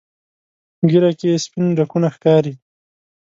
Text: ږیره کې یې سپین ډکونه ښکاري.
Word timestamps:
ږیره 0.89 1.11
کې 1.19 1.27
یې 1.31 1.37
سپین 1.45 1.65
ډکونه 1.77 2.07
ښکاري. 2.15 2.53